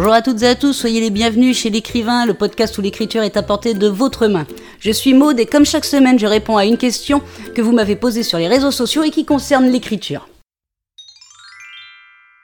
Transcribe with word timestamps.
Bonjour 0.00 0.12
à 0.12 0.22
toutes 0.22 0.44
et 0.44 0.46
à 0.46 0.54
tous, 0.54 0.74
soyez 0.74 1.00
les 1.00 1.10
bienvenus 1.10 1.58
chez 1.58 1.70
l'écrivain, 1.70 2.24
le 2.24 2.32
podcast 2.32 2.78
où 2.78 2.80
l'écriture 2.80 3.24
est 3.24 3.36
apportée 3.36 3.74
de 3.74 3.88
votre 3.88 4.28
main. 4.28 4.46
Je 4.78 4.92
suis 4.92 5.12
Maude 5.12 5.40
et 5.40 5.46
comme 5.46 5.66
chaque 5.66 5.84
semaine, 5.84 6.20
je 6.20 6.26
réponds 6.28 6.56
à 6.56 6.64
une 6.66 6.76
question 6.76 7.20
que 7.56 7.62
vous 7.62 7.72
m'avez 7.72 7.96
posée 7.96 8.22
sur 8.22 8.38
les 8.38 8.46
réseaux 8.46 8.70
sociaux 8.70 9.02
et 9.02 9.10
qui 9.10 9.24
concerne 9.24 9.66
l'écriture. 9.66 10.28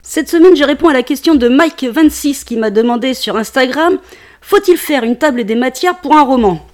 Cette 0.03 0.29
semaine, 0.29 0.57
je 0.57 0.65
réponds 0.65 0.89
à 0.89 0.93
la 0.93 1.05
question 1.05 1.37
de 1.37 1.49
Mike26 1.49 2.43
qui 2.43 2.57
m'a 2.57 2.71
demandé 2.71 3.15
sur 3.15 3.37
Instagram 3.37 3.99
Faut-il 4.41 4.77
faire 4.77 5.05
une 5.05 5.17
table 5.17 5.45
des 5.45 5.55
matières 5.55 6.01
pour 6.01 6.17
un 6.17 6.25
roman? 6.25 6.67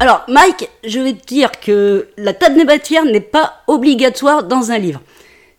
Alors, 0.00 0.26
Mike, 0.28 0.68
je 0.84 1.00
vais 1.00 1.14
te 1.14 1.26
dire 1.26 1.50
que 1.50 2.08
la 2.18 2.34
table 2.34 2.56
des 2.56 2.64
matières 2.64 3.06
n'est 3.06 3.20
pas 3.22 3.62
obligatoire 3.68 4.42
dans 4.42 4.70
un 4.70 4.76
livre. 4.76 5.00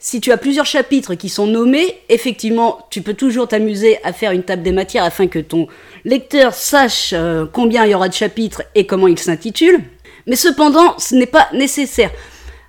Si 0.04 0.20
tu 0.20 0.32
as 0.32 0.38
plusieurs 0.38 0.66
chapitres 0.66 1.14
qui 1.14 1.30
sont 1.30 1.46
nommés, 1.46 2.02
effectivement, 2.10 2.88
tu 2.90 3.04
peux 3.04 3.14
toujours 3.14 3.48
t'amuser 3.48 4.00
à 4.04 4.14
faire 4.14 4.32
une 4.32 4.42
table 4.42 4.64
des 4.64 4.72
matières 4.72 5.04
afin 5.04 5.28
que 5.28 5.38
ton 5.38 5.68
lecteur 6.06 6.56
sache 6.56 7.12
euh, 7.14 7.46
combien 7.46 7.86
il 7.86 7.92
y 7.92 7.94
aura 7.94 8.10
de 8.10 8.14
chapitres 8.16 8.64
et 8.74 8.88
comment 8.88 9.08
ils 9.08 9.20
s'intitulent. 9.20 9.84
Mais 10.26 10.36
cependant, 10.36 10.98
ce 10.98 11.14
n'est 11.14 11.28
pas 11.28 11.48
nécessaire. 11.54 12.10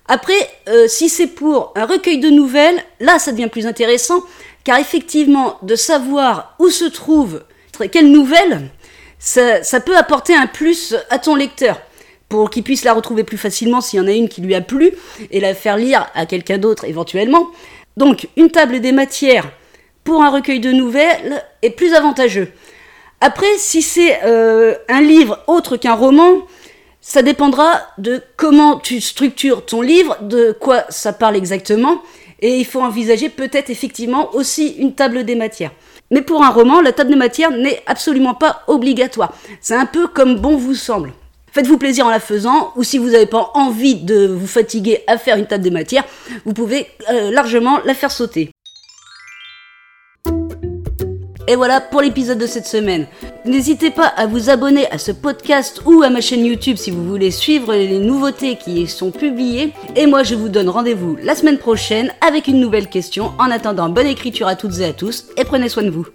Après, 0.09 0.47
euh, 0.69 0.87
si 0.89 1.09
c'est 1.09 1.27
pour 1.27 1.73
un 1.75 1.87
recueil 1.87 2.19
de 2.19 2.29
nouvelles, 2.29 2.85
là 3.01 3.19
ça 3.19 3.33
devient 3.33 3.49
plus 3.49 3.67
intéressant, 3.67 4.23
car 4.63 4.79
effectivement, 4.79 5.57
de 5.63 5.75
savoir 5.75 6.55
où 6.59 6.69
se 6.69 6.85
trouve 6.85 7.45
quelle 7.91 8.13
nouvelle, 8.13 8.69
ça, 9.19 9.63
ça 9.63 9.81
peut 9.81 9.97
apporter 9.97 10.35
un 10.35 10.47
plus 10.47 10.95
à 11.09 11.19
ton 11.19 11.35
lecteur 11.35 11.81
pour 12.33 12.49
qu'il 12.49 12.63
puisse 12.63 12.85
la 12.85 12.95
retrouver 12.95 13.25
plus 13.25 13.37
facilement 13.37 13.83
s'il 13.83 13.99
y 13.99 14.03
en 14.03 14.07
a 14.07 14.13
une 14.13 14.31
qui 14.31 14.41
lui 14.41 14.55
a 14.55 14.63
plu 14.63 14.93
et 15.31 15.39
la 15.39 15.55
faire 15.55 15.77
lire 15.77 16.07
à 16.15 16.25
quelqu'un 16.25 16.57
d'autre 16.57 16.87
éventuellement. 16.87 17.51
Donc, 17.99 18.27
une 18.39 18.51
table 18.51 18.81
des 18.81 18.91
matières 18.91 19.53
pour 20.03 20.23
un 20.23 20.31
recueil 20.31 20.59
de 20.59 20.73
nouvelles 20.73 21.45
est 21.61 21.69
plus 21.69 21.93
avantageux. 21.93 22.51
Après, 23.21 23.59
si 23.59 23.83
c'est 23.83 24.21
euh, 24.25 24.75
un 24.89 25.03
livre 25.03 25.41
autre 25.47 25.77
qu'un 25.77 25.93
roman, 25.93 26.47
ça 27.03 27.21
dépendra 27.21 27.83
de 27.99 28.23
comment 28.39 28.79
tu 28.79 29.03
structures 29.03 29.67
ton 29.67 29.83
livre, 29.83 30.17
de 30.23 30.57
quoi 30.59 30.85
ça 30.89 31.13
parle 31.13 31.37
exactement, 31.37 32.01
et 32.41 32.57
il 32.57 32.65
faut 32.65 32.81
envisager 32.81 33.29
peut-être 33.29 33.69
effectivement 33.69 34.35
aussi 34.35 34.69
une 34.79 34.95
table 34.95 35.25
des 35.25 35.35
matières. 35.35 35.73
Mais 36.11 36.23
pour 36.23 36.43
un 36.43 36.51
roman, 36.51 36.81
la 36.81 36.93
table 36.93 37.11
des 37.11 37.17
matières 37.17 37.51
n'est 37.51 37.83
absolument 37.87 38.33
pas 38.33 38.63
obligatoire. 38.69 39.35
C'est 39.61 39.77
un 39.77 39.85
peu 39.85 40.07
comme 40.07 40.37
bon 40.37 40.57
vous 40.57 40.75
semble. 40.75 41.13
Faites-vous 41.53 41.77
plaisir 41.77 42.07
en 42.07 42.11
la 42.11 42.19
faisant, 42.19 42.73
ou 42.77 42.83
si 42.83 42.97
vous 42.97 43.11
n'avez 43.11 43.27
pas 43.27 43.51
envie 43.55 43.97
de 43.97 44.27
vous 44.27 44.47
fatiguer 44.47 45.01
à 45.07 45.19
faire 45.19 45.37
une 45.37 45.47
table 45.47 45.63
des 45.63 45.71
matières, 45.71 46.05
vous 46.47 46.55
pouvez 46.55 46.87
euh, 47.11 47.31
largement 47.31 47.79
la 47.85 47.93
faire 47.93 48.11
sauter. 48.11 48.51
Et 51.49 51.57
voilà 51.57 51.83
pour 51.83 52.01
l'épisode 52.01 52.39
de 52.39 52.47
cette 52.47 52.67
semaine. 52.67 53.07
N'hésitez 53.45 53.91
pas 53.91 54.07
à 54.07 54.27
vous 54.27 54.49
abonner 54.49 54.91
à 54.91 54.97
ce 54.97 55.13
podcast 55.13 55.83
ou 55.85 56.03
à 56.03 56.09
ma 56.09 56.23
chaîne 56.23 56.47
YouTube 56.47 56.77
si 56.79 56.91
vous 56.91 57.05
voulez 57.05 57.31
suivre 57.31 57.75
les 57.75 57.99
nouveautés 57.99 58.57
qui 58.57 58.83
y 58.83 58.89
sont 58.89 59.11
publiées. 59.11 59.73
Et 59.95 60.07
moi, 60.07 60.23
je 60.23 60.35
vous 60.35 60.49
donne 60.49 60.71
rendez-vous 60.71 61.19
la 61.23 61.35
semaine 61.35 61.59
prochaine 61.59 62.13
avec 62.27 62.47
une 62.47 62.61
nouvelle 62.61 62.89
question. 62.89 63.33
En 63.39 63.51
attendant, 63.51 63.91
bonne 63.91 64.07
écriture 64.07 64.47
à 64.47 64.57
toutes 64.57 64.79
et 64.79 64.87
à 64.87 64.93
tous 64.95 65.27
et 65.37 65.45
prenez 65.45 65.69
soin 65.69 65.83
de 65.83 65.91
vous. 65.91 66.07